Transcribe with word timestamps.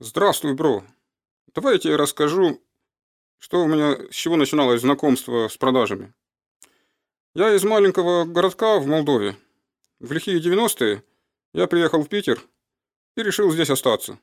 Здравствуй, 0.00 0.54
бро. 0.54 0.84
Давай 1.56 1.74
я 1.74 1.78
тебе 1.80 1.96
расскажу, 1.96 2.62
что 3.38 3.64
у 3.64 3.66
меня, 3.66 3.96
с 4.12 4.14
чего 4.14 4.36
начиналось 4.36 4.82
знакомство 4.82 5.48
с 5.48 5.56
продажами. 5.56 6.14
Я 7.34 7.52
из 7.52 7.64
маленького 7.64 8.24
городка 8.24 8.78
в 8.78 8.86
Молдове. 8.86 9.36
В 9.98 10.12
лихие 10.12 10.40
90-е 10.40 11.02
я 11.52 11.66
приехал 11.66 12.04
в 12.04 12.08
Питер 12.08 12.40
и 13.16 13.24
решил 13.24 13.50
здесь 13.50 13.70
остаться. 13.70 14.20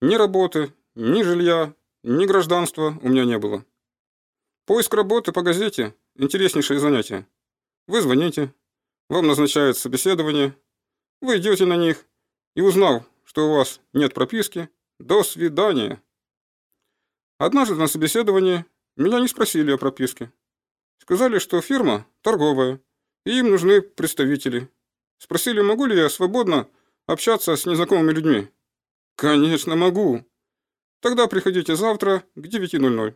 Ни 0.00 0.14
работы, 0.14 0.72
ни 0.94 1.22
жилья, 1.22 1.74
ни 2.02 2.24
гражданства 2.24 2.98
у 3.02 3.08
меня 3.10 3.26
не 3.26 3.38
было. 3.38 3.66
Поиск 4.64 4.94
работы 4.94 5.32
по 5.32 5.42
газете– 5.42 5.94
интереснейшее 6.16 6.80
занятие. 6.80 7.26
Вы 7.86 8.00
звоните, 8.00 8.54
вам 9.10 9.26
назначают 9.26 9.76
собеседование, 9.76 10.56
вы 11.20 11.36
идете 11.36 11.66
на 11.66 11.76
них 11.76 12.06
и, 12.54 12.62
узнав, 12.62 13.04
что 13.24 13.50
у 13.50 13.56
вас 13.56 13.82
нет 13.92 14.14
прописки, 14.14 14.70
до 14.98 15.22
свидания. 15.22 16.02
Однажды 17.38 17.76
на 17.76 17.86
собеседовании 17.86 18.64
меня 18.96 19.20
не 19.20 19.28
спросили 19.28 19.70
о 19.70 19.78
прописке. 19.78 20.32
Сказали, 20.98 21.38
что 21.38 21.60
фирма 21.60 22.06
торговая, 22.22 22.82
и 23.24 23.38
им 23.38 23.50
нужны 23.50 23.80
представители. 23.80 24.68
Спросили, 25.18 25.60
могу 25.60 25.86
ли 25.86 25.96
я 25.96 26.08
свободно 26.08 26.68
общаться 27.06 27.56
с 27.56 27.64
незнакомыми 27.64 28.12
людьми. 28.12 28.48
Конечно, 29.16 29.76
могу. 29.76 30.24
Тогда 31.00 31.26
приходите 31.26 31.76
завтра 31.76 32.24
к 32.34 32.40
9.00. 32.40 33.14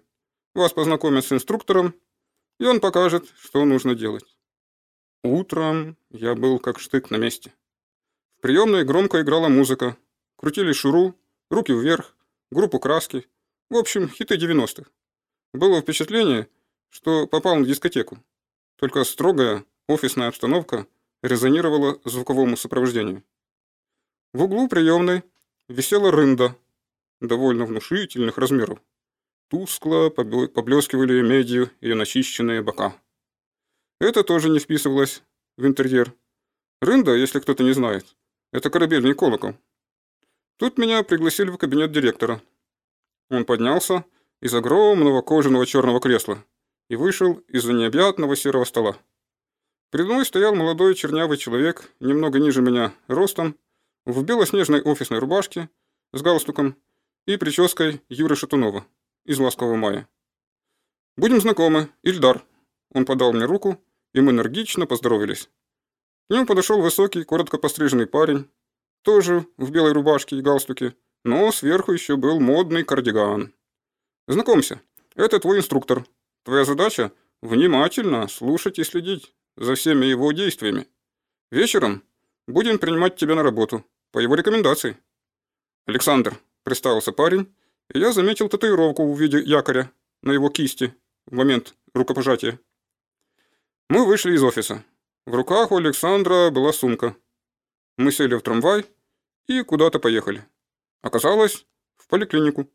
Вас 0.55 0.73
познакомят 0.73 1.25
с 1.25 1.33
инструктором, 1.33 1.95
и 2.59 2.65
он 2.65 2.81
покажет, 2.81 3.29
что 3.39 3.65
нужно 3.65 3.95
делать. 3.95 4.37
Утром 5.25 5.97
я 6.11 6.35
был 6.35 6.59
как 6.59 6.79
штык 6.79 7.11
на 7.11 7.17
месте. 7.17 7.53
В 8.39 8.41
приемной 8.43 8.85
громко 8.85 9.23
играла 9.23 9.49
музыка. 9.49 9.97
Крутили 10.37 10.73
шуру, 10.73 11.17
руки 11.53 11.73
вверх, 11.73 12.17
группу 12.51 12.79
краски. 12.79 13.27
В 13.69 13.77
общем, 13.77 14.09
хиты 14.09 14.37
90-х. 14.37 14.91
Было 15.53 15.81
впечатление, 15.81 16.49
что 16.89 17.27
попал 17.27 17.57
на 17.57 17.67
дискотеку. 17.67 18.19
Только 18.77 19.05
строгая 19.05 19.65
офисная 19.87 20.29
обстановка 20.29 20.87
резонировала 21.23 22.01
звуковому 22.05 22.57
сопровождению. 22.57 23.23
В 24.33 24.43
углу 24.43 24.67
приемной 24.67 25.23
висела 25.69 26.11
рында 26.11 26.57
довольно 27.21 27.67
внушительных 27.67 28.39
размеров. 28.39 28.81
Тускло 29.49 30.09
поблескивали 30.09 31.21
медью 31.21 31.71
ее 31.83 31.95
начищенные 31.95 32.63
бока. 32.63 32.97
Это 34.01 34.25
тоже 34.25 34.49
не 34.49 34.59
вписывалось 34.59 35.23
в 35.59 35.67
интерьер. 35.67 36.15
Рында, 36.81 37.15
если 37.15 37.41
кто-то 37.41 37.63
не 37.63 37.73
знает, 37.73 38.17
это 38.53 38.71
корабельный 38.71 39.15
колокол. 39.15 39.55
Тут 40.57 40.79
меня 40.79 41.03
пригласили 41.03 41.51
в 41.51 41.59
кабинет 41.59 41.93
директора. 41.93 42.43
Он 43.31 43.45
поднялся 43.45 44.05
из 44.41 44.55
огромного 44.55 45.23
кожаного 45.23 45.67
черного 45.67 46.01
кресла 46.01 46.45
и 46.89 46.97
вышел 46.97 47.35
из-за 47.49 47.73
необъятного 47.73 48.37
серого 48.37 48.65
стола. 48.65 48.97
Передо 49.91 50.13
мной 50.13 50.25
стоял 50.25 50.55
молодой 50.55 50.95
чернявый 50.95 51.37
человек, 51.37 51.91
немного 52.01 52.39
ниже 52.39 52.63
меня 52.63 52.95
ростом, 53.09 53.57
в 54.05 54.23
белоснежной 54.25 54.83
офисной 54.83 55.19
рубашке 55.19 55.69
с 56.13 56.23
галстуком 56.23 56.77
и 57.27 57.37
прической 57.37 58.03
Юры 58.09 58.35
Шатунова 58.35 58.87
из 59.25 59.39
«Ласкового 59.39 59.77
мая». 59.77 60.09
«Будем 61.17 61.41
знакомы, 61.41 61.89
Ильдар». 62.03 62.45
Он 62.95 63.05
подал 63.05 63.33
мне 63.33 63.45
руку, 63.45 63.79
и 64.13 64.21
мы 64.21 64.33
энергично 64.33 64.87
поздоровались. 64.87 65.49
К 66.29 66.35
нему 66.35 66.47
подошел 66.47 66.81
высокий, 66.81 67.25
коротко 67.25 67.59
постриженный 67.59 68.07
парень 68.07 68.51
тоже 69.03 69.47
в 69.57 69.71
белой 69.71 69.93
рубашке 69.93 70.37
и 70.37 70.43
галстуке, 70.43 70.95
но 71.25 71.53
сверху 71.53 71.93
еще 71.93 72.17
был 72.17 72.41
модный 72.41 72.85
кардиган. 72.85 73.53
Знакомься, 74.27 74.81
это 75.15 75.39
твой 75.39 75.59
инструктор. 75.59 76.05
Твоя 76.45 76.65
задача– 76.65 77.13
внимательно 77.43 78.29
слушать 78.29 78.79
и 78.79 78.85
следить 78.85 79.35
за 79.57 79.75
всеми 79.75 80.07
его 80.07 80.33
действиями. 80.33 80.87
Вечером 81.51 82.03
будем 82.47 82.79
принимать 82.79 83.17
тебя 83.17 83.35
на 83.35 83.43
работу, 83.43 83.85
по 84.11 84.19
его 84.19 84.35
рекомендации. 84.35 84.97
Александр, 85.87 86.39
представился 86.63 87.13
парень, 87.13 87.55
и 87.93 87.99
я 87.99 88.13
заметил 88.13 88.49
татуировку 88.49 89.13
в 89.13 89.21
виде 89.21 89.41
якоря 89.41 89.91
на 90.23 90.33
его 90.33 90.49
кисти 90.49 90.95
в 91.27 91.35
момент 91.35 91.75
рукопожатия. 91.95 92.59
Мы 93.89 94.07
вышли 94.07 94.35
из 94.35 94.43
офиса. 94.43 94.85
В 95.27 95.35
руках 95.35 95.73
у 95.73 95.77
Александра 95.77 96.51
была 96.51 96.73
сумка. 96.73 97.17
Мы 98.03 98.11
сели 98.11 98.35
в 98.35 98.43
трамвай 98.43 98.85
и 99.47 99.63
куда-то 99.63 100.01
поехали. 100.01 100.45
Оказалось, 101.03 101.65
в 101.97 102.09
поликлинику. 102.09 102.69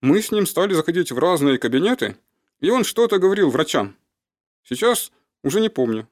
Мы 0.00 0.22
с 0.22 0.32
ним 0.32 0.46
стали 0.46 0.72
заходить 0.72 1.12
в 1.12 1.18
разные 1.18 1.58
кабинеты, 1.58 2.16
и 2.60 2.70
он 2.70 2.84
что-то 2.84 3.18
говорил 3.18 3.50
врачам. 3.50 3.94
Сейчас 4.62 5.12
уже 5.42 5.60
не 5.60 5.68
помню, 5.68 6.08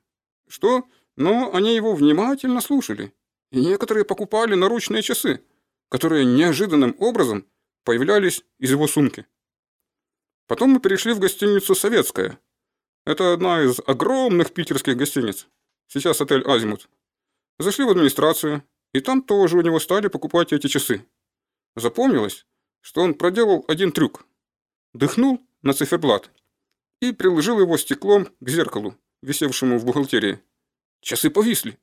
что, 0.47 0.87
но 1.17 1.55
они 1.55 1.75
его 1.75 1.95
внимательно 1.95 2.61
слушали. 2.61 3.15
И 3.51 3.65
некоторые 3.65 4.05
покупали 4.05 4.55
наручные 4.55 5.01
часы, 5.01 5.43
которые 5.89 6.27
неожиданным 6.27 6.95
образом 6.99 7.47
появлялись 7.85 8.45
из 8.59 8.73
его 8.73 8.89
сумки. 8.89 9.27
Потом 10.49 10.73
мы 10.73 10.81
перешли 10.81 11.15
в 11.15 11.19
гостиницу 11.19 11.75
«Советская». 11.75 12.39
Это 13.07 13.33
одна 13.33 13.62
из 13.62 13.81
огромных 13.87 14.53
питерских 14.53 14.99
гостиниц. 14.99 15.47
Сейчас 15.87 16.21
отель 16.21 16.45
«Азимут». 16.45 16.87
Зашли 17.60 17.84
в 17.84 17.91
администрацию, 17.91 18.62
и 18.94 19.00
там 19.00 19.21
тоже 19.21 19.59
у 19.59 19.60
него 19.60 19.78
стали 19.81 20.09
покупать 20.09 20.50
эти 20.50 20.66
часы. 20.66 21.06
Запомнилось, 21.76 22.47
что 22.81 23.03
он 23.03 23.12
проделал 23.12 23.66
один 23.69 23.93
трюк. 23.93 24.26
Дыхнул 24.94 25.47
на 25.60 25.75
циферблат 25.75 26.31
и 27.03 27.12
приложил 27.12 27.60
его 27.60 27.76
стеклом 27.76 28.28
к 28.41 28.49
зеркалу, 28.49 28.97
висевшему 29.20 29.78
в 29.78 29.84
бухгалтерии. 29.84 30.41
Часы 31.03 31.28
повисли. 31.28 31.78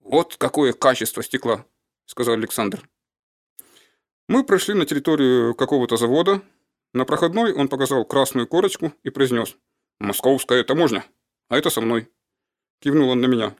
«Вот 0.00 0.36
какое 0.36 0.74
качество 0.74 1.22
стекла»,— 1.22 1.64
сказал 2.04 2.34
Александр. 2.34 2.86
Мы 4.28 4.44
прошли 4.44 4.74
на 4.74 4.84
территорию 4.84 5.54
какого-то 5.54 5.96
завода. 5.96 6.42
На 6.92 7.06
проходной 7.06 7.54
он 7.54 7.68
показал 7.68 8.04
красную 8.04 8.46
корочку 8.46 8.92
и 9.02 9.08
произнес 9.08 9.56
«Московская 9.98 10.62
таможня, 10.62 11.06
а 11.48 11.56
это 11.56 11.70
со 11.70 11.80
мной». 11.80 12.12
Кивнул 12.80 13.08
он 13.08 13.22
на 13.22 13.26
меня. 13.26 13.56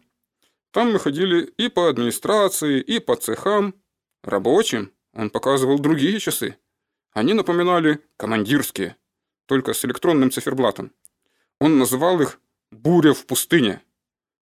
Там 0.76 0.92
мы 0.92 0.98
ходили 0.98 1.46
и 1.56 1.70
по 1.70 1.88
администрации, 1.88 2.82
и 2.82 2.98
по 2.98 3.16
цехам. 3.16 3.74
Рабочим 4.22 4.92
он 5.14 5.30
показывал 5.30 5.78
другие 5.78 6.20
часы. 6.20 6.58
Они 7.12 7.32
напоминали 7.32 8.04
командирские, 8.18 8.98
только 9.46 9.72
с 9.72 9.82
электронным 9.86 10.30
циферблатом. 10.30 10.92
Он 11.60 11.78
называл 11.78 12.20
их 12.20 12.38
«буря 12.70 13.14
в 13.14 13.24
пустыне». 13.24 13.80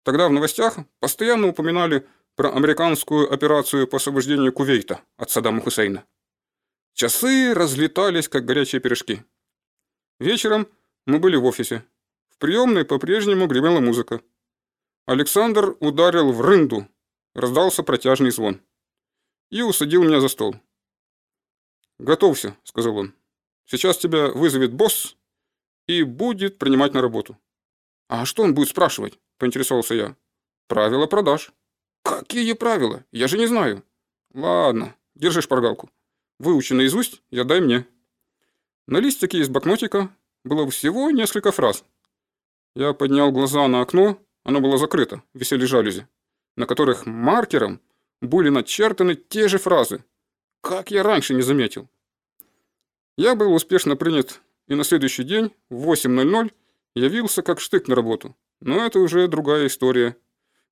Тогда 0.02 0.28
в 0.28 0.32
новостях 0.32 0.76
постоянно 1.00 1.46
упоминали 1.46 2.06
про 2.36 2.52
американскую 2.52 3.32
операцию 3.32 3.88
по 3.88 3.96
освобождению 3.96 4.52
Кувейта 4.52 5.00
от 5.16 5.30
Саддама 5.30 5.62
Хусейна. 5.62 6.04
Часы 6.92 7.54
разлетались, 7.54 8.28
как 8.28 8.44
горячие 8.44 8.82
пирожки. 8.82 9.24
Вечером 10.20 10.68
мы 11.06 11.20
были 11.20 11.36
в 11.36 11.46
офисе. 11.46 11.86
В 12.28 12.36
приемной 12.36 12.84
по-прежнему 12.84 13.46
гремела 13.46 13.80
музыка. 13.80 14.20
Александр 15.08 15.74
ударил 15.80 16.32
в 16.32 16.42
рынду, 16.42 16.86
раздался 17.34 17.82
протяжный 17.82 18.30
звон. 18.30 18.60
И 19.48 19.62
усадил 19.62 20.04
меня 20.04 20.20
за 20.20 20.28
стол. 20.28 20.56
«Готовься»,— 21.98 22.58
сказал 22.64 22.98
он. 22.98 23.14
«Сейчас 23.64 23.96
тебя 23.96 24.28
вызовет 24.28 24.74
босс 24.74 25.16
и 25.86 26.02
будет 26.02 26.58
принимать 26.58 26.92
на 26.92 27.00
работу». 27.00 27.38
«А 28.08 28.26
что 28.26 28.42
он 28.42 28.54
будет 28.54 28.68
спрашивать?»— 28.68 29.18
поинтересовался 29.38 29.94
я. 29.94 30.16
«Правила 30.66 31.06
продаж». 31.06 31.52
«Какие 32.02 32.52
правила? 32.52 33.02
Я 33.10 33.28
же 33.28 33.38
не 33.38 33.46
знаю». 33.46 33.82
«Ладно, 34.34 34.94
держи 35.14 35.40
шпаргалку. 35.40 35.88
Выучи 36.38 36.74
наизусть, 36.74 37.22
я 37.30 37.44
дай 37.44 37.62
мне». 37.62 37.86
На 38.86 38.98
листике 38.98 39.38
из 39.38 39.48
блокнотика 39.48 40.14
было 40.44 40.68
всего 40.70 41.10
несколько 41.10 41.50
фраз. 41.50 41.82
Я 42.74 42.92
поднял 42.92 43.32
глаза 43.32 43.66
на 43.68 43.80
окно 43.80 44.22
оно 44.48 44.62
было 44.62 44.78
закрыто, 44.78 45.22
висели 45.34 45.66
жалюзи, 45.66 46.08
на 46.56 46.64
которых 46.64 47.04
маркером 47.04 47.82
были 48.22 48.48
начертаны 48.48 49.14
те 49.14 49.46
же 49.46 49.58
фразы. 49.58 50.02
Как 50.62 50.90
я 50.90 51.02
раньше 51.02 51.34
не 51.34 51.42
заметил. 51.42 51.90
Я 53.18 53.34
был 53.34 53.52
успешно 53.52 53.94
принят, 53.94 54.40
и 54.66 54.74
на 54.74 54.84
следующий 54.84 55.24
день 55.24 55.54
в 55.68 55.92
8.00 55.92 56.50
явился 56.94 57.42
как 57.42 57.60
штык 57.60 57.88
на 57.88 57.94
работу. 57.94 58.34
Но 58.62 58.82
это 58.86 59.00
уже 59.00 59.28
другая 59.28 59.66
история, 59.66 60.16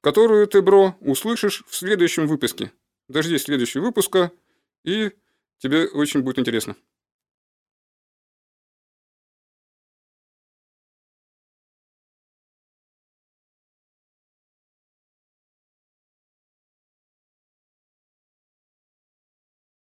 которую 0.01 0.47
ты, 0.47 0.63
бро, 0.63 0.97
услышишь 1.01 1.63
в 1.69 1.77
следующем 1.77 2.27
выпуске. 2.27 2.73
Дождись 3.09 3.43
следующего 3.43 3.83
выпуска, 3.83 4.33
и 4.85 5.13
тебе 5.59 5.87
очень 5.89 6.23
будет 6.23 6.39
интересно. 6.39 6.77